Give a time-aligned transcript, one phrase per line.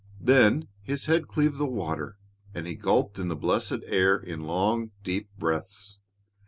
[0.19, 2.17] Then his head cleaved the water
[2.55, 5.99] and he gulped in the blessed air in long, deep breaths.